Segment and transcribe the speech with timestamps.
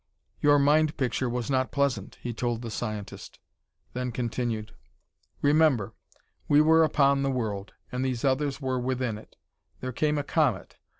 [0.39, 3.37] "Your mind picture was not pleasant," he told the scientist;
[3.93, 4.73] then continued:
[5.43, 5.93] "Remember,
[6.47, 9.35] we were upon the world, and these others were within it.
[9.79, 10.77] There came a comet.